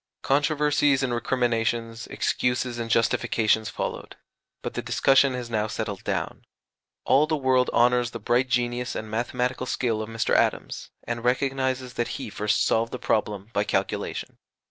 [0.23, 4.15] Controversies and recriminations, excuses and justifications, followed;
[4.63, 6.41] but the discussion has now settled down.
[7.05, 10.33] All the world honours the bright genius and mathematical skill of Mr.
[10.33, 14.39] Adams, and recognizes that he first solved the problem by calculation.